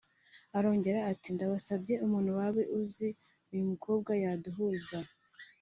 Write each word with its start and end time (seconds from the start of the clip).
Arongera 0.57 0.99
ati 1.11 1.27
“Ndabasabye 1.35 1.93
umuntu 2.05 2.29
waba 2.37 2.61
uzi 2.81 3.09
uyu 3.51 3.63
mukobwa 3.71 4.11
yaduhuza 4.23 4.97